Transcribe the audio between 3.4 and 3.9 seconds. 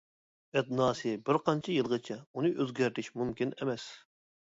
ئەمەس.